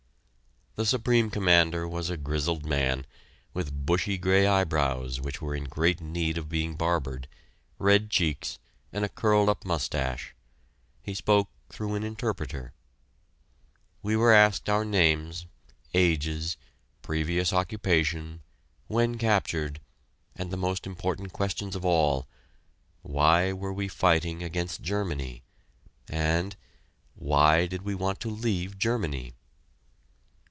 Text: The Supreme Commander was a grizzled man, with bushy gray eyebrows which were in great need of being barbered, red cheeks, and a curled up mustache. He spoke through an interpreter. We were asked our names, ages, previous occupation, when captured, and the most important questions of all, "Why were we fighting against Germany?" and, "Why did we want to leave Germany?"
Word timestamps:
The 0.75 0.85
Supreme 0.85 1.29
Commander 1.29 1.85
was 1.85 2.09
a 2.09 2.15
grizzled 2.15 2.65
man, 2.65 3.05
with 3.53 3.85
bushy 3.85 4.17
gray 4.17 4.47
eyebrows 4.47 5.19
which 5.19 5.41
were 5.41 5.53
in 5.53 5.65
great 5.65 5.99
need 5.99 6.37
of 6.37 6.47
being 6.47 6.75
barbered, 6.77 7.27
red 7.77 8.09
cheeks, 8.09 8.57
and 8.93 9.03
a 9.03 9.09
curled 9.09 9.49
up 9.49 9.65
mustache. 9.65 10.33
He 11.03 11.13
spoke 11.13 11.49
through 11.67 11.95
an 11.95 12.03
interpreter. 12.05 12.71
We 14.01 14.15
were 14.15 14.31
asked 14.31 14.69
our 14.69 14.85
names, 14.85 15.45
ages, 15.93 16.55
previous 17.01 17.51
occupation, 17.51 18.41
when 18.87 19.17
captured, 19.17 19.81
and 20.37 20.51
the 20.51 20.57
most 20.57 20.87
important 20.87 21.33
questions 21.33 21.75
of 21.75 21.83
all, 21.83 22.29
"Why 23.01 23.51
were 23.51 23.73
we 23.73 23.89
fighting 23.89 24.41
against 24.41 24.81
Germany?" 24.81 25.43
and, 26.07 26.55
"Why 27.13 27.65
did 27.67 27.81
we 27.81 27.93
want 27.93 28.21
to 28.21 28.29
leave 28.29 28.79
Germany?" 28.79 29.33